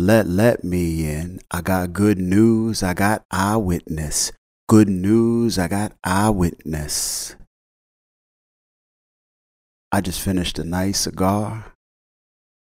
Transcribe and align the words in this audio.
Let 0.00 0.26
let 0.28 0.64
me 0.64 1.04
in. 1.04 1.40
I 1.50 1.60
got 1.60 1.92
good 1.92 2.16
news. 2.16 2.82
I 2.82 2.94
got 2.94 3.22
eyewitness. 3.30 4.32
Good 4.66 4.88
news. 4.88 5.58
I 5.58 5.68
got 5.68 5.92
eyewitness. 6.02 7.36
I 9.92 10.00
just 10.00 10.22
finished 10.22 10.58
a 10.58 10.64
nice 10.64 11.00
cigar. 11.00 11.74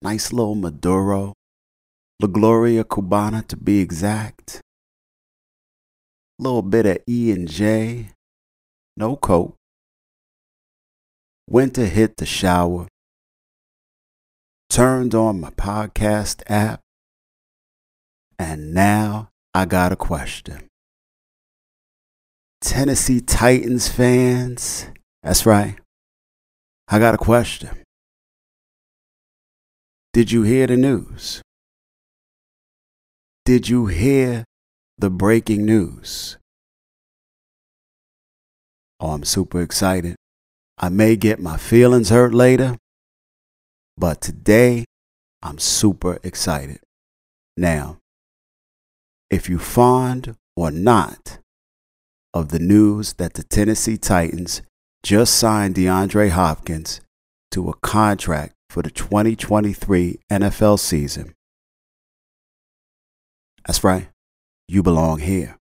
Nice 0.03 0.31
little 0.31 0.55
Maduro. 0.55 1.33
La 2.21 2.29
Gloria 2.29 2.85
Cubana 2.85 3.49
to 3.49 3.57
be 3.57 3.81
exact. 3.81 4.61
Little 6.39 6.61
bit 6.61 6.85
of 6.85 6.99
E 7.09 7.33
and 7.33 7.49
J. 7.49 8.11
No 8.99 9.17
coke. 9.17 9.57
Went 11.49 11.73
to 11.77 11.87
hit 11.87 12.19
the 12.19 12.27
shower. 12.27 12.89
Turned 14.69 15.15
on 15.15 15.41
my 15.41 15.49
podcast 15.49 16.43
app. 16.47 16.82
And 18.39 18.75
now 18.75 19.31
I 19.55 19.65
got 19.65 19.93
a 19.93 19.97
question. 19.97 20.69
Tennessee 22.61 23.21
Titans 23.21 23.89
fans, 23.89 24.87
that's 25.23 25.45
right. 25.45 25.77
I 26.89 26.99
got 26.99 27.15
a 27.15 27.19
question. 27.19 27.71
Did 30.13 30.31
you 30.31 30.43
hear 30.43 30.67
the 30.67 30.77
news? 30.77 31.43
Did 33.45 33.69
you 33.69 33.87
hear 33.87 34.45
the 34.99 35.11
breaking 35.11 35.65
news? 35.65 36.37
Oh, 39.01 39.11
I'm 39.11 39.25
super 39.25 39.61
excited. 39.61 40.15
I 40.79 40.89
may 40.89 41.17
get 41.17 41.41
my 41.41 41.57
feelings 41.57 42.11
hurt 42.11 42.33
later, 42.33 42.77
but 43.97 44.21
today 44.21 44.85
I'm 45.43 45.59
super 45.59 46.19
excited. 46.23 46.79
Now, 47.57 47.99
if 49.33 49.49
you 49.49 49.59
fond 49.59 50.37
or 50.55 50.71
not 50.71 51.39
of 52.35 52.51
the 52.51 52.59
news 52.59 53.15
that 53.15 53.33
the 53.33 53.43
Tennessee 53.43 53.97
Titans 53.97 54.61
just 55.03 55.39
signed 55.39 55.75
DeAndre 55.75 56.29
Hopkins 56.29 57.01
to 57.51 57.71
a 57.71 57.75
contract 57.77 58.53
for 58.69 58.83
the 58.83 58.91
2023 58.91 60.19
NFL 60.31 60.79
season. 60.79 61.35
That's 63.67 63.83
right, 63.83 64.09
you 64.69 64.83
belong 64.83 65.21
here. 65.21 65.57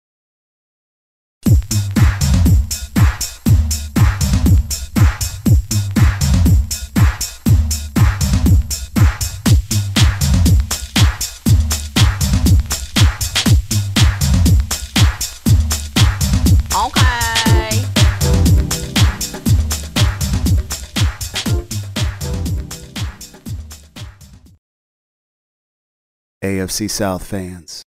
AFC 26.41 26.89
South 26.89 27.25
fans, 27.25 27.83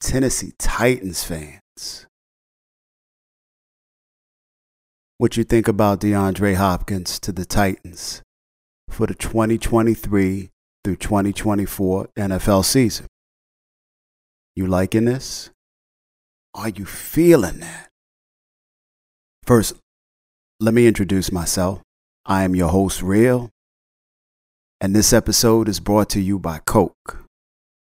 Tennessee 0.00 0.52
Titans 0.58 1.24
fans. 1.24 2.06
What 5.16 5.36
you 5.38 5.42
think 5.42 5.68
about 5.68 6.00
DeAndre 6.00 6.56
Hopkins 6.56 7.18
to 7.20 7.32
the 7.32 7.46
Titans 7.46 8.22
for 8.90 9.06
the 9.06 9.14
2023 9.14 10.50
through 10.84 10.96
2024 10.96 12.08
NFL 12.16 12.64
season? 12.64 13.06
You 14.54 14.66
liking 14.66 15.06
this? 15.06 15.50
Are 16.54 16.68
you 16.68 16.84
feeling 16.84 17.60
that? 17.60 17.88
First, 19.44 19.76
let 20.60 20.74
me 20.74 20.86
introduce 20.86 21.32
myself. 21.32 21.80
I 22.26 22.42
am 22.44 22.54
your 22.54 22.68
host, 22.68 23.00
Real, 23.00 23.48
and 24.80 24.94
this 24.94 25.12
episode 25.12 25.68
is 25.68 25.80
brought 25.80 26.08
to 26.10 26.20
you 26.20 26.38
by 26.38 26.60
Coke. 26.64 27.24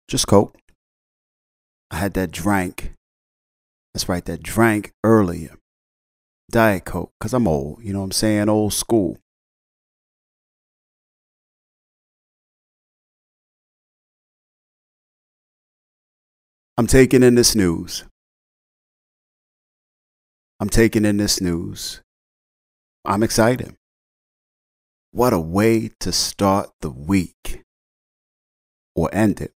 Just 0.08 0.28
Coke. 0.28 0.58
I 1.92 1.97
had 1.97 2.14
that 2.14 2.31
drank. 2.31 2.94
That's 3.94 4.09
right, 4.09 4.25
that 4.25 4.42
drank 4.42 4.91
earlier. 5.03 5.58
Diet 6.50 6.86
Coke, 6.86 7.12
because 7.20 7.34
I'm 7.34 7.47
old. 7.47 7.84
You 7.84 7.94
know 7.94 8.00
what 8.00 8.06
I'm 8.06 8.12
saying? 8.12 8.50
Old 8.50 8.74
school. 8.74 9.18
I'm 16.78 16.88
taking 16.88 17.22
in 17.22 17.36
this 17.36 17.56
news. 17.56 18.06
I'm 20.59 20.70
taking 20.70 21.06
in 21.06 21.18
this 21.18 21.40
news. 21.40 22.02
I'm 23.06 23.24
excited. 23.24 23.75
What 25.12 25.34
a 25.34 25.40
way 25.40 25.92
to 26.00 26.12
start 26.14 26.70
the 26.80 26.90
week 26.90 27.64
or 28.96 29.10
end 29.14 29.42
it. 29.42 29.52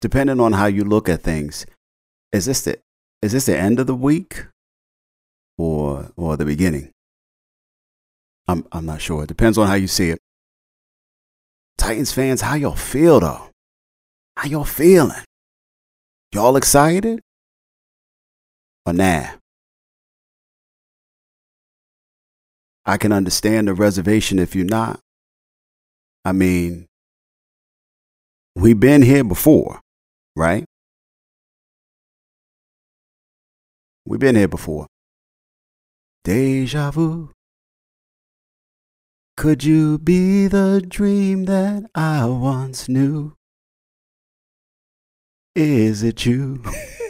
Depending 0.00 0.40
on 0.40 0.52
how 0.52 0.66
you 0.66 0.84
look 0.84 1.08
at 1.08 1.22
things, 1.22 1.66
is 2.32 2.46
this 2.46 2.62
the 2.62 2.78
is 3.22 3.32
this 3.32 3.46
the 3.46 3.58
end 3.58 3.80
of 3.80 3.86
the 3.86 3.94
week 3.94 4.46
or 5.58 6.12
or 6.16 6.36
the 6.36 6.44
beginning? 6.44 6.92
I'm 8.46 8.66
I'm 8.70 8.86
not 8.86 9.02
sure. 9.02 9.24
It 9.24 9.28
depends 9.28 9.58
on 9.58 9.66
how 9.66 9.74
you 9.74 9.88
see 9.88 10.10
it. 10.10 10.20
Titans 11.76 12.12
fans, 12.12 12.40
how 12.40 12.54
y'all 12.54 12.76
feel 12.76 13.18
though? 13.20 13.50
How 14.36 14.48
y'all 14.48 14.64
feeling? 14.64 15.24
Y'all 16.32 16.56
excited? 16.56 17.20
Or 18.86 18.92
nah? 18.92 19.39
I 22.90 22.98
can 22.98 23.12
understand 23.12 23.68
the 23.68 23.74
reservation 23.74 24.40
if 24.40 24.56
you're 24.56 24.64
not. 24.64 24.98
I 26.24 26.32
mean, 26.32 26.88
we've 28.56 28.80
been 28.80 29.02
here 29.02 29.22
before, 29.22 29.78
right? 30.34 30.64
We've 34.04 34.18
been 34.18 34.34
here 34.34 34.48
before. 34.48 34.88
Deja 36.24 36.90
vu. 36.90 37.30
Could 39.36 39.62
you 39.62 39.96
be 39.96 40.48
the 40.48 40.84
dream 40.84 41.44
that 41.44 41.88
I 41.94 42.26
once 42.26 42.88
knew? 42.88 43.34
Is 45.54 46.02
it 46.02 46.26
you? 46.26 46.64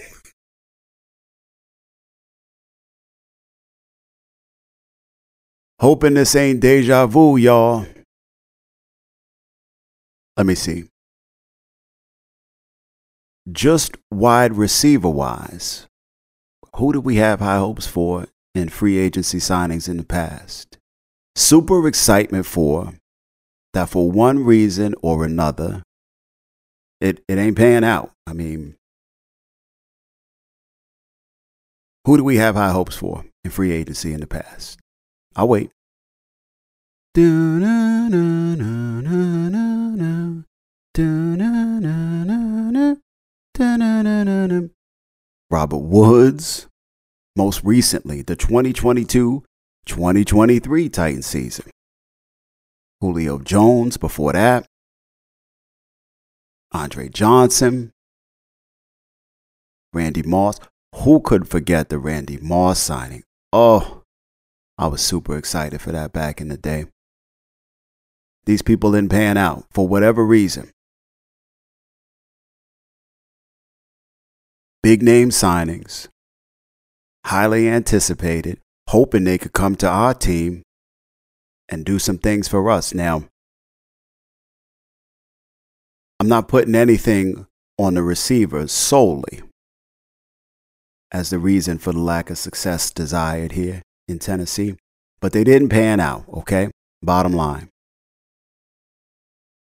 Hoping 5.80 6.12
this 6.12 6.36
ain't 6.36 6.60
deja 6.60 7.06
vu, 7.06 7.38
y'all. 7.38 7.86
Let 10.36 10.44
me 10.44 10.54
see. 10.54 10.84
Just 13.50 13.96
wide 14.10 14.58
receiver 14.58 15.08
wise, 15.08 15.86
who 16.76 16.92
did 16.92 16.98
we 16.98 17.16
have 17.16 17.40
high 17.40 17.56
hopes 17.56 17.86
for 17.86 18.26
in 18.54 18.68
free 18.68 18.98
agency 18.98 19.38
signings 19.38 19.88
in 19.88 19.96
the 19.96 20.04
past? 20.04 20.76
Super 21.34 21.88
excitement 21.88 22.44
for 22.44 22.92
that 23.72 23.88
for 23.88 24.10
one 24.10 24.44
reason 24.44 24.94
or 25.00 25.24
another, 25.24 25.82
it, 27.00 27.24
it 27.26 27.38
ain't 27.38 27.56
paying 27.56 27.84
out. 27.84 28.12
I 28.26 28.34
mean, 28.34 28.76
who 32.04 32.18
do 32.18 32.24
we 32.24 32.36
have 32.36 32.54
high 32.54 32.72
hopes 32.72 32.96
for 32.96 33.24
in 33.44 33.50
free 33.50 33.72
agency 33.72 34.12
in 34.12 34.20
the 34.20 34.26
past? 34.26 34.78
I'll 35.36 35.48
wait. 35.48 35.70
Robert 45.50 45.78
Woods, 45.78 46.66
most 47.36 47.62
recently, 47.64 48.22
the 48.22 48.36
2022 48.36 49.44
2023 49.86 50.88
Titan 50.88 51.22
season. 51.22 51.70
Julio 53.00 53.38
Jones 53.38 53.96
before 53.96 54.32
that. 54.34 54.66
Andre 56.72 57.08
Johnson. 57.08 57.90
Randy 59.92 60.22
Moss. 60.22 60.60
Who 60.96 61.20
could 61.20 61.48
forget 61.48 61.88
the 61.88 61.98
Randy 61.98 62.36
Moss 62.36 62.78
signing? 62.78 63.24
Oh, 63.52 63.99
I 64.80 64.86
was 64.86 65.02
super 65.02 65.36
excited 65.36 65.82
for 65.82 65.92
that 65.92 66.10
back 66.10 66.40
in 66.40 66.48
the 66.48 66.56
day. 66.56 66.86
These 68.46 68.62
people 68.62 68.92
didn't 68.92 69.10
pan 69.10 69.36
out 69.36 69.66
for 69.70 69.86
whatever 69.86 70.24
reason. 70.24 70.70
Big 74.82 75.02
name 75.02 75.28
signings, 75.28 76.08
highly 77.26 77.68
anticipated, 77.68 78.58
hoping 78.88 79.24
they 79.24 79.36
could 79.36 79.52
come 79.52 79.76
to 79.76 79.86
our 79.86 80.14
team 80.14 80.62
and 81.68 81.84
do 81.84 81.98
some 81.98 82.16
things 82.16 82.48
for 82.48 82.70
us. 82.70 82.94
Now, 82.94 83.24
I'm 86.18 86.28
not 86.28 86.48
putting 86.48 86.74
anything 86.74 87.46
on 87.78 87.92
the 87.92 88.02
receivers 88.02 88.72
solely 88.72 89.42
as 91.12 91.28
the 91.28 91.38
reason 91.38 91.76
for 91.76 91.92
the 91.92 91.98
lack 91.98 92.30
of 92.30 92.38
success 92.38 92.90
desired 92.90 93.52
here 93.52 93.82
in 94.10 94.18
Tennessee, 94.18 94.76
but 95.20 95.32
they 95.32 95.44
didn't 95.44 95.68
pan 95.68 96.00
out, 96.00 96.24
okay? 96.28 96.70
Bottom 97.02 97.32
line. 97.32 97.68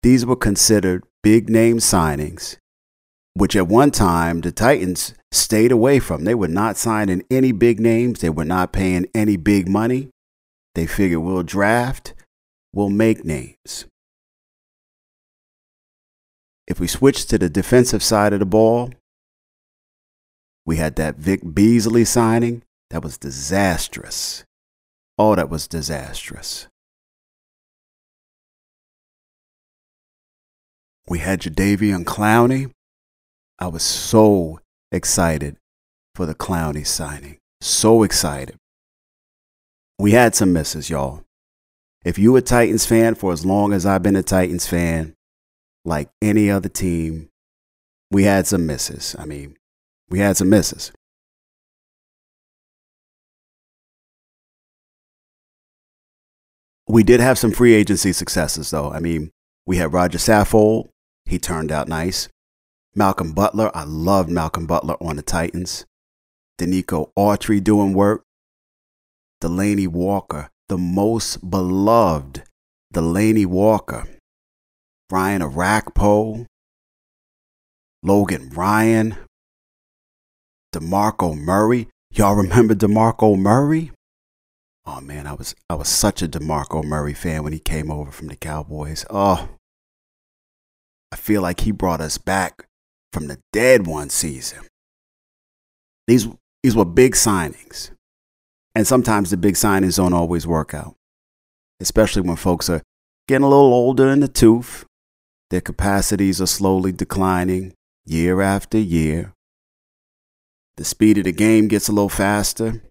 These 0.02 0.24
were 0.24 0.36
considered 0.36 1.04
big 1.22 1.50
name 1.50 1.78
signings, 1.78 2.56
which 3.34 3.56
at 3.56 3.66
one 3.66 3.90
time 3.90 4.40
the 4.40 4.52
Titans 4.52 5.14
stayed 5.32 5.72
away 5.72 5.98
from. 5.98 6.24
They 6.24 6.34
were 6.34 6.48
not 6.48 6.76
signing 6.76 7.24
any 7.30 7.52
big 7.52 7.80
names, 7.80 8.20
they 8.20 8.30
were 8.30 8.44
not 8.44 8.72
paying 8.72 9.06
any 9.14 9.36
big 9.36 9.68
money. 9.68 10.08
They 10.74 10.86
figured 10.86 11.20
we'll 11.20 11.42
draft, 11.42 12.14
we'll 12.72 12.90
make 12.90 13.24
names. 13.24 13.86
If 16.68 16.78
we 16.78 16.86
switch 16.86 17.26
to 17.26 17.38
the 17.38 17.48
defensive 17.48 18.02
side 18.02 18.32
of 18.32 18.40
the 18.40 18.46
ball, 18.46 18.90
we 20.64 20.76
had 20.76 20.96
that 20.96 21.16
Vic 21.16 21.40
Beasley 21.54 22.04
signing. 22.04 22.62
That 22.90 23.02
was 23.02 23.18
disastrous. 23.18 24.44
Oh, 25.18 25.34
that 25.34 25.50
was 25.50 25.66
disastrous. 25.66 26.68
We 31.08 31.18
had 31.18 31.40
Jadeveon 31.40 32.04
Clowney. 32.04 32.70
I 33.58 33.68
was 33.68 33.82
so 33.82 34.60
excited 34.92 35.56
for 36.14 36.26
the 36.26 36.34
Clowney 36.34 36.86
signing. 36.86 37.38
So 37.60 38.02
excited. 38.02 38.56
We 39.98 40.12
had 40.12 40.34
some 40.34 40.52
misses, 40.52 40.88
y'all. 40.88 41.24
If 42.04 42.18
you 42.18 42.36
a 42.36 42.42
Titans 42.42 42.86
fan 42.86 43.16
for 43.16 43.32
as 43.32 43.44
long 43.44 43.72
as 43.72 43.84
I've 43.84 44.02
been 44.02 44.16
a 44.16 44.22
Titans 44.22 44.66
fan, 44.66 45.14
like 45.84 46.08
any 46.22 46.50
other 46.50 46.68
team, 46.68 47.28
we 48.10 48.24
had 48.24 48.46
some 48.46 48.66
misses. 48.66 49.16
I 49.18 49.24
mean, 49.24 49.56
we 50.08 50.20
had 50.20 50.36
some 50.36 50.48
misses. 50.48 50.92
We 56.88 57.02
did 57.02 57.20
have 57.20 57.38
some 57.38 57.52
free 57.52 57.74
agency 57.74 58.12
successes, 58.14 58.70
though. 58.70 58.90
I 58.90 58.98
mean, 58.98 59.30
we 59.66 59.76
had 59.76 59.92
Roger 59.92 60.16
Saffold. 60.16 60.88
He 61.26 61.38
turned 61.38 61.70
out 61.70 61.86
nice. 61.86 62.28
Malcolm 62.94 63.32
Butler. 63.32 63.70
I 63.74 63.84
loved 63.84 64.30
Malcolm 64.30 64.66
Butler 64.66 64.96
on 65.02 65.16
the 65.16 65.22
Titans. 65.22 65.84
Denico 66.58 67.10
Autry 67.16 67.62
doing 67.62 67.92
work. 67.92 68.22
Delanie 69.42 69.86
Walker, 69.86 70.48
the 70.68 70.78
most 70.78 71.48
beloved 71.48 72.42
Delanie 72.92 73.46
Walker. 73.46 74.08
Brian 75.10 75.42
Orakpo. 75.42 76.46
Logan 78.02 78.48
Ryan. 78.48 79.16
DeMarco 80.74 81.38
Murray. 81.38 81.88
Y'all 82.10 82.34
remember 82.34 82.74
DeMarco 82.74 83.38
Murray? 83.38 83.92
Oh 84.90 85.02
man, 85.02 85.26
I 85.26 85.34
was 85.34 85.54
I 85.68 85.74
was 85.74 85.86
such 85.86 86.22
a 86.22 86.28
DeMarco 86.28 86.82
Murray 86.82 87.12
fan 87.12 87.42
when 87.44 87.52
he 87.52 87.58
came 87.58 87.90
over 87.90 88.10
from 88.10 88.28
the 88.28 88.36
Cowboys. 88.36 89.04
Oh. 89.10 89.50
I 91.12 91.16
feel 91.16 91.42
like 91.42 91.60
he 91.60 91.72
brought 91.72 92.00
us 92.00 92.16
back 92.16 92.66
from 93.12 93.28
the 93.28 93.38
dead 93.52 93.86
one 93.86 94.08
season. 94.08 94.60
These 96.06 96.28
these 96.62 96.74
were 96.74 96.86
big 96.86 97.12
signings. 97.16 97.90
And 98.74 98.86
sometimes 98.86 99.28
the 99.28 99.36
big 99.36 99.56
signings 99.56 99.98
don't 99.98 100.14
always 100.14 100.46
work 100.46 100.72
out. 100.72 100.94
Especially 101.80 102.22
when 102.22 102.36
folks 102.36 102.70
are 102.70 102.80
getting 103.26 103.44
a 103.44 103.48
little 103.48 103.74
older 103.74 104.08
in 104.08 104.20
the 104.20 104.28
tooth. 104.28 104.86
Their 105.50 105.60
capacities 105.60 106.40
are 106.40 106.46
slowly 106.46 106.92
declining 106.92 107.74
year 108.06 108.40
after 108.40 108.78
year. 108.78 109.34
The 110.78 110.84
speed 110.84 111.18
of 111.18 111.24
the 111.24 111.32
game 111.32 111.68
gets 111.68 111.88
a 111.88 111.92
little 111.92 112.08
faster. 112.08 112.82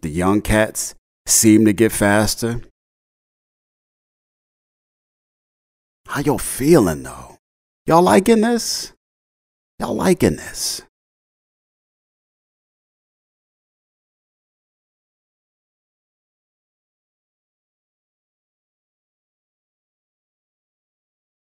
The 0.00 0.08
young 0.08 0.40
cats 0.40 0.94
seem 1.26 1.64
to 1.64 1.72
get 1.72 1.92
faster. 1.92 2.60
How 6.06 6.20
y'all 6.20 6.38
feeling 6.38 7.02
though? 7.02 7.38
Y'all 7.86 8.02
liking 8.02 8.42
this? 8.42 8.92
Y'all 9.78 9.94
liking 9.94 10.36
this? 10.36 10.82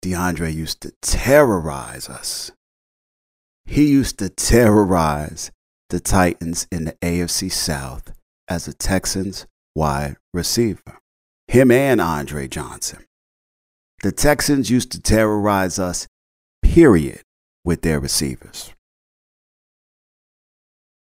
DeAndre 0.04 0.52
used 0.52 0.80
to 0.82 0.92
terrorize 1.00 2.08
us. 2.08 2.50
He 3.64 3.88
used 3.88 4.18
to 4.18 4.28
terrorize 4.28 5.52
the 5.90 6.00
Titans 6.00 6.66
in 6.72 6.84
the 6.84 6.92
AFC 7.00 7.50
South 7.50 8.12
as 8.48 8.66
a 8.66 8.74
Texans 8.74 9.46
wide 9.74 10.16
receiver. 10.32 10.98
Him 11.48 11.70
and 11.70 12.00
Andre 12.00 12.48
Johnson. 12.48 13.04
The 14.02 14.12
Texans 14.12 14.70
used 14.70 14.90
to 14.92 15.00
terrorize 15.00 15.78
us, 15.78 16.08
period, 16.62 17.22
with 17.64 17.82
their 17.82 18.00
receivers. 18.00 18.72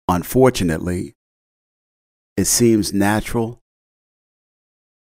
Unfortunately, 0.08 1.14
it 2.36 2.46
seems 2.46 2.94
natural 2.94 3.60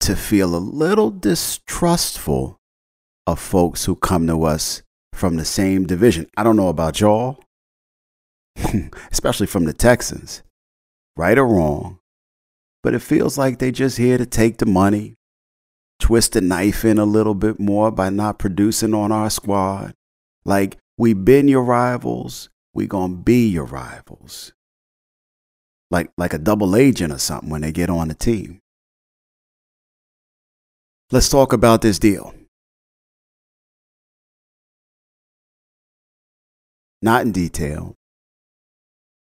to 0.01 0.17
feel 0.17 0.55
a 0.55 0.59
little 0.59 1.11
distrustful 1.11 2.59
of 3.27 3.39
folks 3.39 3.85
who 3.85 3.95
come 3.95 4.27
to 4.27 4.43
us 4.45 4.83
from 5.13 5.37
the 5.37 5.45
same 5.45 5.87
division. 5.87 6.27
I 6.37 6.43
don't 6.43 6.57
know 6.57 6.69
about 6.69 7.01
y'all, 7.01 7.39
especially 9.13 9.47
from 9.47 9.65
the 9.65 9.73
Texans, 9.73 10.43
right 11.17 11.39
or 11.39 11.47
wrong, 11.47 12.00
but 12.83 12.95
it 12.95 13.01
feels 13.01 13.37
like 13.37 13.59
they're 13.59 13.71
just 13.71 13.99
here 13.99 14.19
to 14.19 14.27
take 14.27 14.59
the 14.59 14.67
money, 14.67 15.15
twist 15.99 16.33
the 16.33 16.41
knife 16.41 16.85
in 16.85 16.99
a 16.99 17.05
little 17.05 17.35
bit 17.35 17.61
more 17.61 17.91
by 17.91 18.11
not 18.11 18.39
producing 18.39 18.95
on 18.95 19.13
our 19.13 19.31
squad. 19.31 19.95
Like 20.45 20.79
we 20.97 21.15
been 21.15 21.49
your 21.49 21.65
rivals, 21.65 22.49
we 22.75 22.87
gonna 22.87 23.17
be 23.17 23.49
your 23.49 23.67
rivals. 23.67 24.53
Like 25.91 26.11
like 26.17 26.33
a 26.33 26.39
double 26.39 26.77
agent 26.77 27.13
or 27.13 27.19
something 27.19 27.51
when 27.51 27.63
they 27.63 27.73
get 27.73 27.91
on 27.91 28.09
the 28.09 28.15
team. 28.15 28.61
Let's 31.11 31.29
talk 31.29 31.53
about 31.53 31.83
this 31.83 31.99
deal. 31.99 32.35
not 37.03 37.23
in 37.23 37.33
detail, 37.33 37.95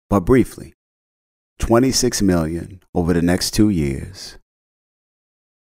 but 0.09 0.21
briefly. 0.21 0.75
26 1.61 2.23
million 2.23 2.81
over 2.95 3.13
the 3.13 3.23
next 3.23 3.53
2 3.53 3.71
years. 3.71 4.39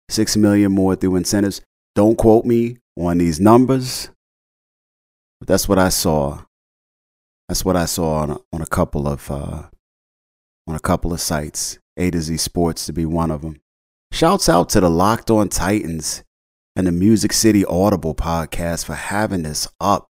6 0.09 0.37
million 0.37 0.71
more 0.71 0.95
through 0.95 1.17
incentives. 1.17 1.61
Don't 1.95 2.17
quote 2.17 2.45
me 2.45 2.77
on 2.97 3.17
these 3.17 3.39
numbers, 3.39 4.09
but 5.39 5.47
that's 5.47 5.67
what 5.67 5.79
I 5.79 5.89
saw. 5.89 6.43
That's 7.47 7.65
what 7.65 7.75
I 7.75 7.85
saw 7.85 8.19
on 8.19 8.31
a, 8.31 8.37
on 8.53 8.61
a 8.61 8.65
couple 8.65 9.07
of 9.07 9.29
uh, 9.29 9.63
on 10.67 10.75
a 10.75 10.79
couple 10.79 11.13
of 11.13 11.21
sites. 11.21 11.79
A 11.97 12.11
to 12.11 12.21
Z 12.21 12.37
Sports 12.37 12.85
to 12.85 12.93
be 12.93 13.05
one 13.05 13.31
of 13.31 13.41
them. 13.41 13.59
Shouts 14.11 14.47
out 14.47 14.69
to 14.69 14.79
the 14.79 14.89
Locked 14.89 15.31
On 15.31 15.49
Titans 15.49 16.23
and 16.75 16.85
the 16.87 16.91
Music 16.91 17.33
City 17.33 17.65
Audible 17.65 18.13
podcast 18.13 18.85
for 18.85 18.93
having 18.93 19.43
this 19.43 19.67
up 19.79 20.07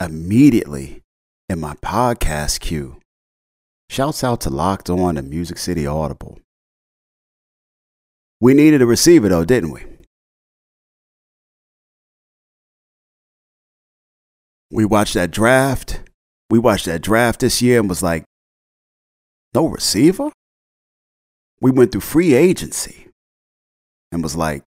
immediately 0.00 1.02
in 1.48 1.60
my 1.60 1.74
podcast 1.74 2.60
queue. 2.60 3.00
Shouts 3.94 4.24
out 4.24 4.40
to 4.40 4.50
Locked 4.50 4.90
On 4.90 5.16
and 5.16 5.30
Music 5.30 5.56
City 5.56 5.86
Audible. 5.86 6.40
We 8.40 8.52
needed 8.52 8.82
a 8.82 8.86
receiver 8.86 9.28
though, 9.28 9.44
didn't 9.44 9.70
we? 9.70 9.84
We 14.68 14.84
watched 14.84 15.14
that 15.14 15.30
draft. 15.30 16.00
We 16.50 16.58
watched 16.58 16.86
that 16.86 17.02
draft 17.02 17.38
this 17.38 17.62
year 17.62 17.78
and 17.78 17.88
was 17.88 18.02
like, 18.02 18.24
no 19.54 19.66
receiver? 19.68 20.32
We 21.60 21.70
went 21.70 21.92
through 21.92 22.00
free 22.00 22.34
agency 22.34 23.06
and 24.10 24.24
was 24.24 24.34
like, 24.34 24.64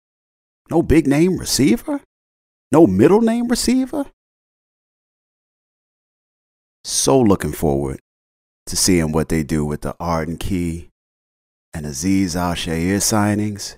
no 0.72 0.82
big 0.82 1.06
name 1.06 1.38
receiver? 1.38 2.02
No 2.72 2.88
middle 2.88 3.22
name 3.22 3.50
receiver? 3.50 4.06
So 6.84 7.22
looking 7.22 7.52
forward 7.54 8.00
to 8.68 8.76
seeing 8.76 9.12
what 9.12 9.30
they 9.30 9.44
do 9.44 9.66
with 9.66 9.82
the 9.82 9.96
Arden 10.00 10.38
Key 10.38 10.90
and 11.74 11.86
Azeez 11.86 12.36
Al-Shaair 12.36 12.98
signings 12.98 13.78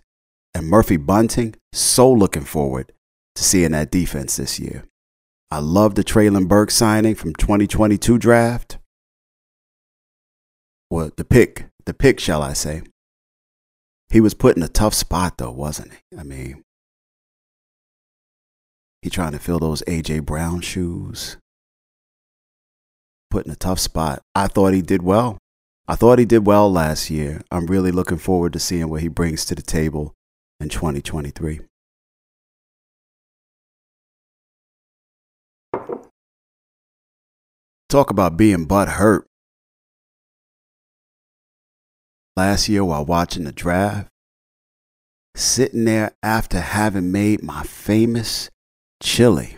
and 0.54 0.68
Murphy 0.68 0.98
Bunting. 0.98 1.56
So 1.72 2.12
looking 2.12 2.44
forward 2.44 2.92
to 3.36 3.44
seeing 3.44 3.72
that 3.72 3.92
defense 3.92 4.36
this 4.38 4.60
year. 4.60 4.86
I 5.50 5.60
love 5.60 5.96
the 5.96 6.04
Treylon 6.04 6.48
Burke 6.48 6.72
signing 6.72 7.16
from 7.16 7.34
2022 7.34 8.18
draft. 8.18 8.78
Well, 10.90 11.12
the 11.16 11.24
pick, 11.24 11.68
the 11.86 11.94
pick, 11.94 12.20
shall 12.20 12.42
I 12.42 12.54
say. 12.54 12.84
He 14.10 14.22
was 14.22 14.34
put 14.36 14.58
in 14.58 14.64
a 14.64 14.68
tough 14.68 14.94
spot 14.94 15.38
though, 15.38 15.52
wasn't 15.52 15.92
he? 15.94 16.18
I 16.18 16.24
mean, 16.24 16.64
He 19.02 19.10
trying 19.10 19.34
to 19.34 19.40
fill 19.40 19.60
those 19.60 19.82
AJ 19.84 20.26
Brown 20.26 20.62
shoes. 20.62 21.38
Put 23.34 23.48
in 23.48 23.52
a 23.52 23.56
tough 23.56 23.80
spot. 23.80 24.22
I 24.36 24.46
thought 24.46 24.76
he 24.76 24.84
did 24.84 25.02
well. 25.02 25.40
I 25.88 25.96
thought 25.96 26.20
he 26.20 26.26
did 26.26 26.46
well 26.46 26.72
last 26.72 27.10
year. 27.10 27.42
I'm 27.50 27.66
really 27.66 27.92
looking 27.92 28.20
forward 28.20 28.54
to 28.54 28.60
seeing 28.60 28.90
what 28.92 29.02
he 29.02 29.08
brings 29.08 29.44
to 29.46 29.56
the 29.56 29.64
table 29.64 30.14
in 30.60 30.70
2023. 30.70 31.62
Talk 37.90 38.12
about 38.12 38.38
being 38.38 38.66
butt 38.66 38.88
hurt. 38.88 39.26
Last 42.36 42.70
year, 42.70 42.86
while 42.86 43.04
watching 43.04 43.46
the 43.46 43.52
draft, 43.52 44.10
sitting 45.34 45.86
there 45.86 46.12
after 46.22 46.60
having 46.60 47.12
made 47.12 47.42
my 47.42 47.64
famous 47.64 48.52
chili, 49.02 49.58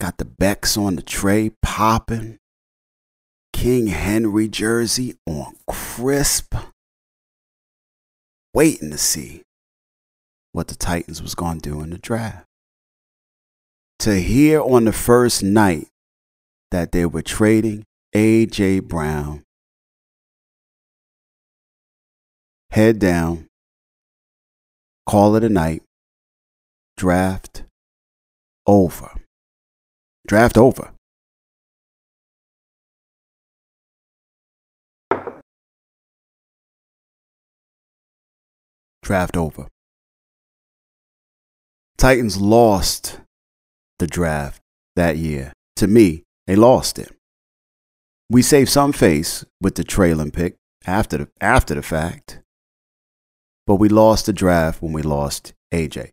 got 0.00 0.16
the 0.16 0.24
Becks 0.24 0.78
on 0.78 0.96
the 0.96 1.02
tray 1.02 1.50
popping, 1.62 2.38
King 3.52 3.88
Henry 3.88 4.48
jersey 4.48 5.14
on 5.26 5.54
crisp, 5.68 6.54
waiting 8.54 8.90
to 8.90 8.98
see 8.98 9.42
what 10.52 10.68
the 10.68 10.74
Titans 10.74 11.22
was 11.22 11.34
going 11.34 11.60
to 11.60 11.70
do 11.70 11.82
in 11.82 11.90
the 11.90 11.98
draft. 11.98 12.46
To 14.00 14.14
hear 14.14 14.62
on 14.62 14.86
the 14.86 14.92
first 14.92 15.42
night 15.42 15.88
that 16.70 16.92
they 16.92 17.04
were 17.04 17.22
trading 17.22 17.84
A.J. 18.14 18.80
Brown, 18.80 19.42
head 22.70 22.98
down, 22.98 23.48
call 25.06 25.36
it 25.36 25.44
a 25.44 25.50
night, 25.50 25.82
draft 26.96 27.64
over. 28.66 29.19
Draft 30.30 30.56
over. 30.56 30.92
Draft 39.02 39.36
over. 39.36 39.66
Titans 41.98 42.40
lost 42.40 43.18
the 43.98 44.06
draft 44.06 44.60
that 44.94 45.16
year. 45.16 45.52
To 45.74 45.88
me, 45.88 46.22
they 46.46 46.54
lost 46.54 47.00
it. 47.00 47.12
We 48.30 48.42
saved 48.42 48.68
some 48.70 48.92
face 48.92 49.44
with 49.60 49.74
the 49.74 49.82
trailing 49.82 50.30
pick 50.30 50.54
after 50.86 51.18
the, 51.18 51.28
after 51.40 51.74
the 51.74 51.82
fact, 51.82 52.40
but 53.66 53.80
we 53.80 53.88
lost 53.88 54.26
the 54.26 54.32
draft 54.32 54.80
when 54.80 54.92
we 54.92 55.02
lost 55.02 55.54
AJ. 55.74 56.10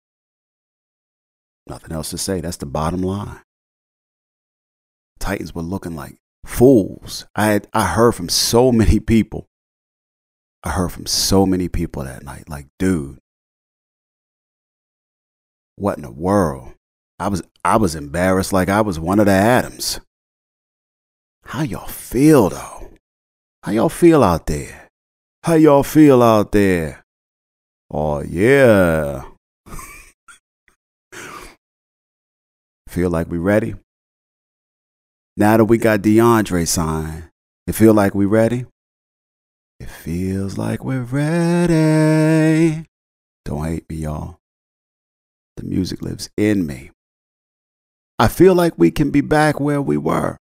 Nothing 1.68 1.92
else 1.92 2.10
to 2.10 2.18
say. 2.18 2.42
That's 2.42 2.58
the 2.58 2.66
bottom 2.66 3.04
line. 3.04 3.42
Titans 5.28 5.54
were 5.54 5.62
looking 5.62 5.94
like 5.94 6.16
fools. 6.46 7.26
I 7.36 7.48
had, 7.48 7.68
I 7.74 7.84
heard 7.84 8.14
from 8.14 8.30
so 8.30 8.72
many 8.72 9.02
people. 9.02 9.50
I 10.64 10.70
heard 10.70 10.94
from 10.94 11.06
so 11.06 11.46
many 11.46 11.68
people 11.68 12.06
that 12.06 12.24
night. 12.24 12.48
Like, 12.48 12.68
dude, 12.80 13.18
what 15.76 15.98
in 15.98 16.04
the 16.04 16.12
world? 16.12 16.76
I 17.20 17.28
was 17.28 17.44
I 17.66 17.76
was 17.76 17.94
embarrassed 17.94 18.54
like 18.54 18.70
I 18.70 18.80
was 18.80 19.02
one 19.02 19.20
of 19.20 19.26
the 19.26 19.34
Adams. 19.34 20.00
How 21.44 21.64
y'all 21.64 21.88
feel 21.88 22.48
though? 22.48 22.92
How 23.64 23.74
y'all 23.74 23.90
feel 23.90 24.24
out 24.24 24.46
there? 24.46 24.88
How 25.44 25.56
y'all 25.56 25.84
feel 25.84 26.24
out 26.24 26.54
there? 26.54 27.04
Oh 27.92 28.22
yeah. 28.22 29.26
feel 32.88 33.10
like 33.10 33.30
we 33.30 33.38
ready? 33.38 33.76
Now 35.40 35.56
that 35.58 35.66
we 35.66 35.78
got 35.78 36.02
DeAndre 36.02 36.68
signed, 36.68 37.30
it 37.68 37.74
feel 37.74 37.94
like 37.94 38.16
we 38.16 38.26
ready? 38.26 38.66
It 39.80 39.88
feels 39.88 40.58
like 40.58 40.84
we're 40.84 41.04
ready. 41.04 42.86
Don't 43.46 43.64
hate 43.64 43.88
me, 43.88 43.98
y'all. 43.98 44.40
The 45.58 45.64
music 45.64 46.02
lives 46.02 46.32
in 46.38 46.66
me. 46.66 46.90
I 48.18 48.30
feel 48.30 48.56
like 48.56 48.80
we 48.80 48.90
can 48.90 49.12
be 49.12 49.22
back 49.22 49.60
where 49.60 49.80
we 49.80 49.96
were. 49.96 50.38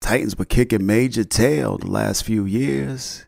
Titans 0.00 0.38
were 0.38 0.46
kicking 0.46 0.86
major 0.86 1.24
tail 1.24 1.76
the 1.76 1.90
last 1.90 2.24
few 2.24 2.46
years. 2.46 3.26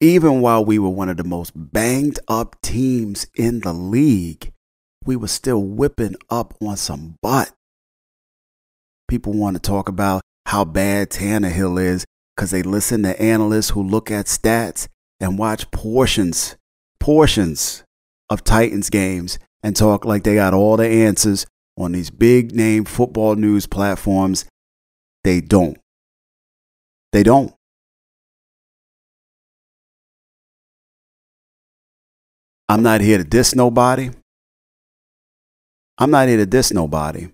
Even 0.00 0.40
while 0.40 0.64
we 0.64 0.80
were 0.80 0.88
one 0.88 1.08
of 1.08 1.16
the 1.16 1.22
most 1.22 1.52
banged 1.54 2.18
up 2.26 2.60
teams 2.60 3.28
in 3.36 3.60
the 3.60 3.72
league, 3.72 4.50
we 5.06 5.16
were 5.16 5.28
still 5.28 5.62
whipping 5.62 6.16
up 6.30 6.54
on 6.60 6.76
some 6.76 7.16
butt. 7.22 7.52
People 9.08 9.34
want 9.34 9.56
to 9.56 9.60
talk 9.60 9.88
about 9.88 10.22
how 10.46 10.64
bad 10.64 11.10
Tannehill 11.10 11.82
is 11.82 12.04
because 12.34 12.50
they 12.50 12.62
listen 12.62 13.02
to 13.02 13.20
analysts 13.20 13.70
who 13.70 13.82
look 13.82 14.10
at 14.10 14.26
stats 14.26 14.88
and 15.20 15.38
watch 15.38 15.70
portions, 15.70 16.56
portions 16.98 17.84
of 18.30 18.44
Titans 18.44 18.90
games 18.90 19.38
and 19.62 19.76
talk 19.76 20.04
like 20.04 20.24
they 20.24 20.34
got 20.34 20.54
all 20.54 20.76
the 20.76 20.86
answers 20.86 21.46
on 21.76 21.92
these 21.92 22.10
big 22.10 22.54
name 22.54 22.84
football 22.84 23.34
news 23.34 23.66
platforms. 23.66 24.46
They 25.22 25.40
don't. 25.40 25.78
They 27.12 27.22
don't. 27.22 27.54
I'm 32.68 32.82
not 32.82 33.00
here 33.00 33.18
to 33.18 33.24
diss 33.24 33.54
nobody. 33.54 34.10
I'm 35.98 36.10
not 36.10 36.28
here 36.28 36.38
to 36.38 36.46
diss 36.46 36.72
nobody. 36.72 37.28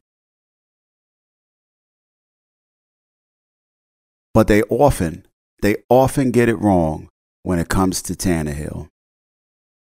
But 4.34 4.46
they 4.48 4.62
often, 4.64 5.26
they 5.62 5.76
often 5.88 6.30
get 6.30 6.48
it 6.48 6.56
wrong 6.56 7.08
when 7.42 7.58
it 7.58 7.68
comes 7.68 8.02
to 8.02 8.14
Tannehill. 8.14 8.88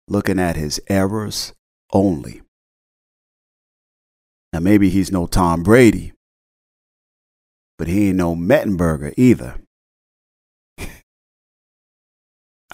Looking 0.06 0.38
at 0.38 0.56
his 0.56 0.80
errors 0.88 1.52
only. 1.92 2.42
Now 4.52 4.60
maybe 4.60 4.88
he's 4.90 5.12
no 5.12 5.26
Tom 5.26 5.62
Brady, 5.62 6.12
but 7.76 7.88
he 7.88 8.08
ain't 8.08 8.16
no 8.16 8.34
Mettenberger 8.34 9.12
either. 9.16 9.60
I 10.78 10.88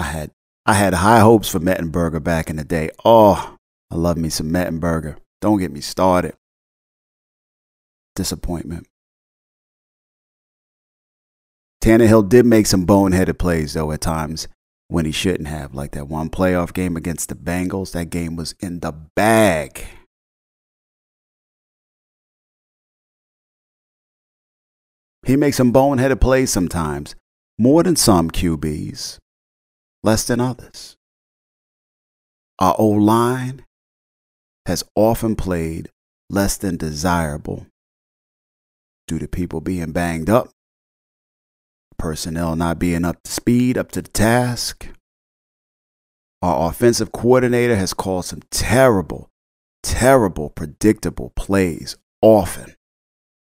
had 0.03 0.31
I 0.67 0.75
had 0.75 0.95
high 0.95 1.21
hopes 1.21 1.49
for 1.49 1.59
Mettenberger 1.59 2.23
back 2.23 2.49
in 2.49 2.57
the 2.57 2.65
day. 2.65 2.91
Oh, 3.05 3.57
I 3.91 3.97
love 3.97 4.17
me 4.17 4.29
some 4.29 4.51
Mettenberger. 4.51 5.17
Don't 5.45 5.59
get 5.59 5.73
me 5.73 5.83
started. 5.83 6.37
Disappointment. 8.17 8.87
Tannehill 11.83 12.31
did 12.31 12.47
make 12.47 12.67
some 12.67 12.87
boneheaded 12.87 13.39
plays, 13.39 13.75
though, 13.75 13.93
at 13.93 14.01
times 14.01 14.49
when 14.89 15.05
he 15.05 15.13
shouldn't 15.13 15.49
have. 15.49 15.75
Like 15.75 15.91
that 15.91 16.09
one 16.09 16.31
playoff 16.31 16.73
game 16.73 16.97
against 16.97 17.29
the 17.29 17.35
Bengals. 17.35 17.93
That 17.93 18.09
game 18.09 18.37
was 18.37 18.55
in 18.61 18.81
the 18.81 18.93
bag. 18.93 19.85
He 25.27 25.37
makes 25.37 25.59
some 25.59 25.75
boneheaded 25.75 26.23
plays 26.23 26.51
sometimes, 26.51 27.15
more 27.59 27.83
than 27.83 27.97
some 27.97 28.31
QBs, 28.31 29.19
less 30.03 30.27
than 30.27 30.41
others. 30.41 30.97
Our 32.59 32.75
O 32.79 32.87
line 32.89 33.64
has 34.67 34.85
often 34.95 35.37
played 35.37 35.91
less 36.31 36.57
than 36.57 36.77
desirable 36.77 37.67
due 39.07 39.19
to 39.19 39.29
people 39.29 39.61
being 39.61 39.93
banged 39.93 40.31
up, 40.31 40.49
personnel 41.99 42.57
not 42.57 42.79
being 42.79 43.05
up 43.05 43.23
to 43.23 43.31
speed, 43.31 43.77
up 43.77 43.93
to 43.93 44.03
the 44.03 44.09
task. 44.09 44.89
Our 46.43 46.69
offensive 46.71 47.13
coordinator 47.13 47.77
has 47.77 47.95
called 47.95 48.27
some 48.27 48.43
terrible, 48.51 49.31
terrible, 49.83 50.51
predictable 50.51 51.33
plays 51.37 51.97
often 52.21 52.75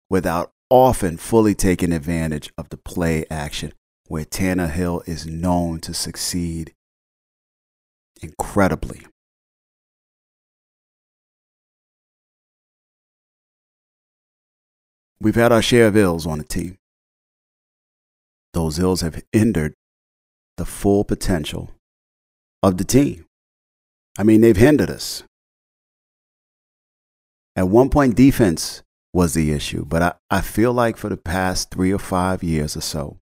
without 0.10 0.51
often 0.70 1.18
fully 1.18 1.56
taking 1.56 1.92
advantage 1.92 2.51
of 2.58 2.70
the 2.70 2.78
play 2.78 3.25
action 3.30 3.74
where 4.08 4.25
Tannehill 4.25 5.08
is 5.08 5.25
known 5.25 5.80
to 5.82 5.94
succeed 5.94 6.74
incredibly. 8.22 9.01
We've 15.22 15.36
had 15.36 15.52
our 15.52 15.62
share 15.62 15.88
of 15.88 15.98
ills 15.98 16.26
on 16.26 16.38
the 16.38 16.46
team. 16.46 16.78
Those 18.54 18.80
ills 18.80 19.02
have 19.02 19.22
hindered 19.32 19.74
the 20.58 20.66
full 20.66 21.04
potential 21.04 21.72
of 22.64 22.78
the 22.78 22.84
team. 22.84 23.26
I 24.18 24.24
mean, 24.24 24.42
they've 24.42 24.56
hindered 24.58 24.90
us. 24.90 25.24
At 27.56 27.68
one 27.68 27.90
point, 27.90 28.16
defense 28.16 28.82
was 29.14 29.34
the 29.34 29.52
issue, 29.52 29.86
but 29.86 30.02
I, 30.02 30.14
I 30.30 30.42
feel 30.42 30.72
like 30.72 30.98
for 30.98 31.10
the 31.10 31.18
past 31.18 31.72
three 31.72 31.92
or 31.92 32.00
five 32.00 32.44
years 32.44 32.78
or 32.78 32.82
so, 32.82 33.18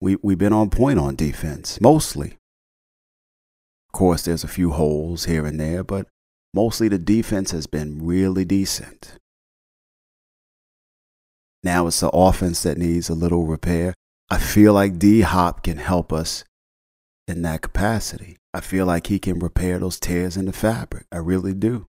we, 0.00 0.16
we've 0.22 0.38
been 0.38 0.52
on 0.52 0.70
point 0.70 0.98
on 0.98 1.16
defense, 1.16 1.80
mostly. 1.80 2.38
Of 3.88 3.92
course, 3.92 4.22
there's 4.22 4.44
a 4.44 4.48
few 4.48 4.72
holes 4.72 5.24
here 5.24 5.46
and 5.46 5.58
there, 5.58 5.82
but 5.82 6.06
mostly 6.52 6.88
the 6.88 6.98
defense 6.98 7.50
has 7.52 7.66
been 7.66 8.04
really 8.04 8.44
decent. 8.44 9.18
Now 11.62 11.86
it's 11.86 12.00
the 12.00 12.10
offense 12.10 12.62
that 12.62 12.78
needs 12.78 13.08
a 13.08 13.14
little 13.14 13.44
repair. 13.44 13.94
I 14.30 14.38
feel 14.38 14.72
like 14.72 14.98
D 14.98 15.22
Hop 15.22 15.62
can 15.62 15.78
help 15.78 16.12
us 16.12 16.44
in 17.26 17.42
that 17.42 17.62
capacity. 17.62 18.36
I 18.54 18.60
feel 18.60 18.86
like 18.86 19.08
he 19.08 19.18
can 19.18 19.38
repair 19.38 19.78
those 19.78 20.00
tears 20.00 20.36
in 20.36 20.46
the 20.46 20.52
fabric. 20.52 21.06
I 21.12 21.18
really 21.18 21.54
do. 21.54 21.86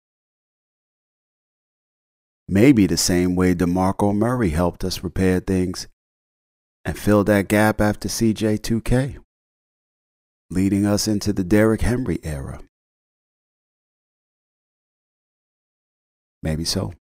Maybe 2.49 2.87
the 2.87 2.97
same 2.97 3.35
way 3.35 3.55
DeMarco 3.55 4.15
Murray 4.15 4.51
helped 4.51 4.85
us 4.85 5.03
repair 5.03 5.41
things 5.41 5.89
and 6.85 6.99
fill 6.99 7.25
that 7.25 7.49
gap 7.49 7.81
after 7.81 8.09
CJ2K, 8.09 9.17
leading 10.51 10.85
us 10.85 11.09
into 11.09 11.33
the 11.33 11.43
Derrick 11.43 11.81
Henry 11.81 12.19
era. 12.23 12.61
Maybe 16.43 16.67
so. 16.67 16.93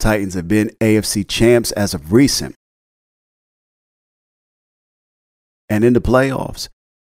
Titans 0.00 0.32
have 0.32 0.48
been 0.48 0.70
AFC 0.80 1.28
champs 1.28 1.72
as 1.72 1.92
of 1.92 2.12
recent. 2.12 2.54
And 5.68 5.84
in 5.84 5.92
the 5.92 6.00
playoffs 6.00 6.68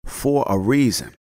for 0.05 0.45
a 0.49 0.59
reason. 0.59 1.15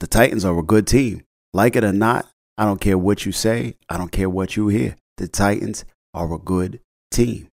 The 0.00 0.06
Titans 0.06 0.44
are 0.44 0.58
a 0.58 0.62
good 0.62 0.86
team. 0.86 1.24
Like 1.52 1.74
it 1.74 1.84
or 1.84 1.92
not, 1.92 2.26
I 2.56 2.64
don't 2.64 2.80
care 2.80 2.96
what 2.96 3.26
you 3.26 3.32
say, 3.32 3.74
I 3.88 3.98
don't 3.98 4.12
care 4.12 4.30
what 4.30 4.56
you 4.56 4.68
hear. 4.68 4.96
The 5.16 5.26
Titans 5.26 5.84
are 6.14 6.32
a 6.32 6.38
good 6.38 6.80
team. 7.10 7.48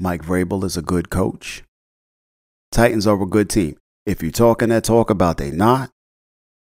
Mike 0.00 0.22
Vrabel 0.22 0.64
is 0.64 0.76
a 0.76 0.82
good 0.82 1.10
coach. 1.10 1.62
Titans 2.72 3.06
are 3.06 3.20
a 3.22 3.26
good 3.26 3.48
team. 3.48 3.76
If 4.04 4.22
you're 4.22 4.32
talking 4.32 4.70
that 4.70 4.84
talk 4.84 5.10
about 5.10 5.36
they 5.36 5.50
not, 5.50 5.90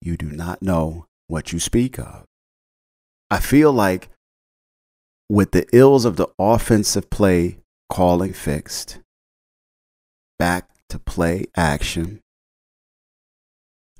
you 0.00 0.16
do 0.16 0.26
not 0.26 0.62
know 0.62 1.06
what 1.28 1.52
you 1.52 1.60
speak 1.60 1.98
of. 1.98 2.24
I 3.30 3.38
feel 3.40 3.72
like 3.72 4.08
with 5.28 5.50
the 5.52 5.66
ills 5.72 6.04
of 6.04 6.16
the 6.16 6.28
offensive 6.38 7.10
play 7.10 7.58
calling 7.90 8.32
fixed, 8.32 8.98
back 10.38 10.70
to 10.88 10.98
play 10.98 11.46
action, 11.56 12.20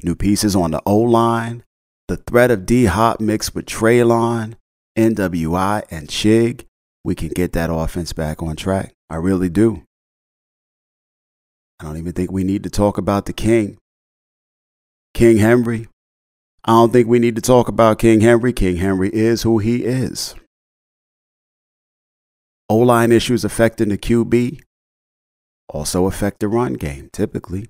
new 0.02 0.14
pieces 0.14 0.54
on 0.54 0.71
the 0.71 0.83
O 0.87 0.97
line, 0.97 1.64
the 2.09 2.16
threat 2.16 2.50
of 2.50 2.66
D 2.66 2.85
Hop 2.85 3.21
mixed 3.21 3.54
with 3.54 3.66
Treylon, 3.66 4.54
NWI, 4.97 5.85
and 5.90 6.09
Chig, 6.09 6.64
we 7.04 7.14
can 7.14 7.28
get 7.28 7.52
that 7.52 7.71
offense 7.73 8.12
back 8.12 8.42
on 8.42 8.56
track. 8.56 8.92
I 9.11 9.16
really 9.16 9.49
do. 9.49 9.83
I 11.78 11.85
don't 11.85 11.99
even 11.99 12.12
think 12.12 12.33
we 12.33 12.45
need 12.45 12.62
to 12.64 12.71
talk 12.71 12.99
about 12.99 13.26
the 13.26 13.33
King. 13.33 13.76
King 15.14 15.38
Henry. 15.38 15.88
I 16.64 16.73
don't 16.73 16.92
think 16.92 17.06
we 17.06 17.18
need 17.18 17.37
to 17.37 17.42
talk 17.42 17.68
about 17.68 17.99
King 17.99 18.21
Henry. 18.21 18.52
King 18.52 18.76
Henry 18.76 19.11
is 19.12 19.42
who 19.42 19.59
he 19.59 19.85
is. 19.85 20.35
O 22.68 22.78
line 22.78 23.12
issues 23.12 23.44
affecting 23.44 23.90
the 23.90 23.99
QB 23.99 24.61
also 25.68 26.06
affect 26.06 26.40
the 26.40 26.49
run 26.49 26.75
game, 26.75 27.08
typically. 27.12 27.68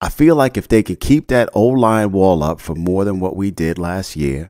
I 0.00 0.10
feel 0.10 0.36
like 0.36 0.56
if 0.56 0.68
they 0.68 0.82
can 0.82 0.96
keep 0.96 1.28
that 1.28 1.48
O 1.54 1.66
line 1.66 2.12
wall 2.12 2.42
up 2.42 2.60
for 2.60 2.74
more 2.74 3.04
than 3.04 3.20
what 3.20 3.36
we 3.36 3.50
did 3.50 3.78
last 3.78 4.16
year, 4.16 4.48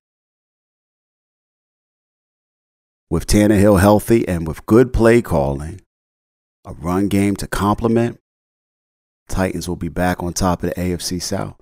with 3.08 3.26
Tannehill 3.26 3.80
healthy 3.80 4.26
and 4.26 4.46
with 4.46 4.66
good 4.66 4.92
play 4.92 5.22
calling, 5.22 5.80
a 6.64 6.72
run 6.72 7.08
game 7.08 7.36
to 7.36 7.46
complement, 7.46 8.18
Titans 9.28 9.68
will 9.68 9.76
be 9.76 9.88
back 9.88 10.22
on 10.22 10.32
top 10.32 10.62
of 10.62 10.70
the 10.70 10.80
AFC 10.80 11.22
South. 11.22 11.56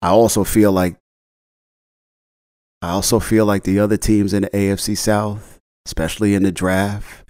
I 0.00 0.08
also 0.08 0.44
feel 0.44 0.72
like 0.72 0.96
I 2.84 2.90
also 2.90 3.18
feel 3.18 3.46
like 3.46 3.62
the 3.62 3.78
other 3.78 3.96
teams 3.96 4.34
in 4.34 4.42
the 4.42 4.50
AFC 4.50 4.94
South, 4.94 5.58
especially 5.86 6.34
in 6.34 6.42
the 6.42 6.52
draft, 6.52 7.26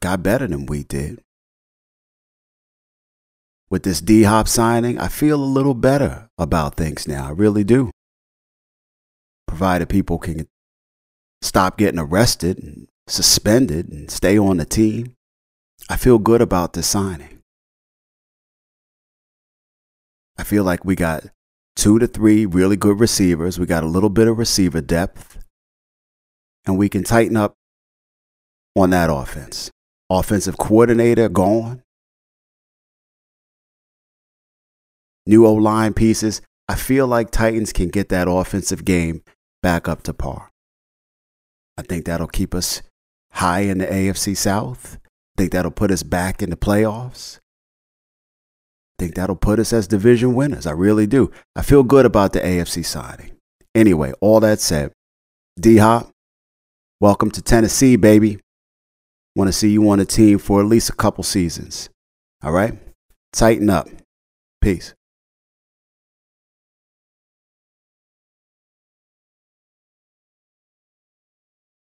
got 0.00 0.20
better 0.20 0.48
than 0.48 0.66
we 0.66 0.82
did. 0.82 1.20
With 3.70 3.84
this 3.84 4.00
D 4.00 4.24
Hop 4.24 4.48
signing, 4.48 4.98
I 4.98 5.06
feel 5.06 5.40
a 5.40 5.44
little 5.44 5.74
better 5.74 6.28
about 6.36 6.74
things 6.74 7.06
now. 7.06 7.28
I 7.28 7.30
really 7.30 7.62
do. 7.62 7.92
Provided 9.46 9.88
people 9.88 10.18
can 10.18 10.48
stop 11.40 11.78
getting 11.78 12.00
arrested 12.00 12.58
and 12.58 12.88
suspended 13.06 13.92
and 13.92 14.10
stay 14.10 14.36
on 14.36 14.56
the 14.56 14.64
team, 14.64 15.14
I 15.88 15.98
feel 15.98 16.18
good 16.18 16.42
about 16.42 16.72
this 16.72 16.88
signing. 16.88 17.42
I 20.36 20.42
feel 20.42 20.64
like 20.64 20.84
we 20.84 20.96
got 20.96 21.26
two 21.76 21.98
to 21.98 22.06
three 22.06 22.46
really 22.46 22.76
good 22.76 23.00
receivers. 23.00 23.58
We 23.58 23.66
got 23.66 23.84
a 23.84 23.88
little 23.88 24.10
bit 24.10 24.28
of 24.28 24.38
receiver 24.38 24.80
depth, 24.80 25.38
and 26.66 26.78
we 26.78 26.88
can 26.88 27.04
tighten 27.04 27.36
up 27.36 27.54
on 28.76 28.90
that 28.90 29.10
offense. 29.10 29.70
Offensive 30.08 30.58
coordinator 30.58 31.28
gone. 31.28 31.82
New 35.26 35.46
O 35.46 35.54
line 35.54 35.94
pieces. 35.94 36.42
I 36.68 36.74
feel 36.74 37.06
like 37.06 37.30
Titans 37.30 37.72
can 37.72 37.88
get 37.88 38.08
that 38.10 38.28
offensive 38.28 38.84
game 38.84 39.22
back 39.62 39.88
up 39.88 40.02
to 40.04 40.14
par. 40.14 40.50
I 41.76 41.82
think 41.82 42.04
that'll 42.04 42.28
keep 42.28 42.54
us 42.54 42.82
high 43.32 43.60
in 43.60 43.78
the 43.78 43.86
AFC 43.86 44.36
South. 44.36 44.98
I 45.04 45.42
think 45.42 45.52
that'll 45.52 45.70
put 45.70 45.90
us 45.90 46.02
back 46.02 46.42
in 46.42 46.50
the 46.50 46.56
playoffs 46.56 47.38
think 49.00 49.14
that'll 49.14 49.34
put 49.34 49.58
us 49.58 49.72
as 49.72 49.88
division 49.88 50.34
winners. 50.34 50.66
I 50.66 50.72
really 50.72 51.06
do. 51.06 51.32
I 51.56 51.62
feel 51.62 51.82
good 51.82 52.04
about 52.04 52.34
the 52.34 52.40
AFC 52.40 52.84
signing. 52.84 53.32
Anyway, 53.74 54.12
all 54.20 54.40
that 54.40 54.60
said, 54.60 54.92
D 55.58 55.78
Hop, 55.78 56.10
welcome 57.00 57.30
to 57.30 57.40
Tennessee, 57.40 57.96
baby. 57.96 58.40
Want 59.34 59.48
to 59.48 59.52
see 59.54 59.70
you 59.70 59.88
on 59.88 60.00
a 60.00 60.04
team 60.04 60.38
for 60.38 60.60
at 60.60 60.66
least 60.66 60.90
a 60.90 60.94
couple 60.94 61.24
seasons. 61.24 61.88
All 62.42 62.52
right? 62.52 62.78
Tighten 63.32 63.70
up. 63.70 63.88
Peace. 64.60 64.92